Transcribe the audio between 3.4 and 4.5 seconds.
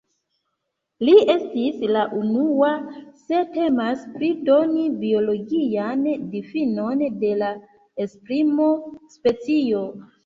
temas pri